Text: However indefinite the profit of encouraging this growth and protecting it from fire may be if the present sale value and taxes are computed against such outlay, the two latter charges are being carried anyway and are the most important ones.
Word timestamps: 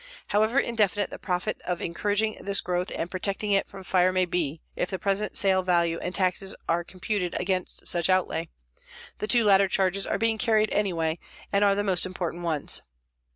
However 0.29 0.57
indefinite 0.59 1.11
the 1.11 1.19
profit 1.19 1.61
of 1.61 1.79
encouraging 1.79 2.37
this 2.41 2.59
growth 2.59 2.91
and 2.97 3.11
protecting 3.11 3.51
it 3.51 3.67
from 3.67 3.83
fire 3.83 4.11
may 4.11 4.25
be 4.25 4.59
if 4.75 4.89
the 4.89 4.97
present 4.97 5.37
sale 5.37 5.61
value 5.61 5.99
and 5.99 6.15
taxes 6.15 6.55
are 6.67 6.83
computed 6.83 7.35
against 7.39 7.87
such 7.87 8.09
outlay, 8.09 8.49
the 9.19 9.27
two 9.27 9.43
latter 9.43 9.67
charges 9.67 10.07
are 10.07 10.17
being 10.17 10.39
carried 10.39 10.71
anyway 10.73 11.19
and 11.51 11.63
are 11.63 11.75
the 11.75 11.83
most 11.83 12.03
important 12.07 12.41
ones. 12.41 12.81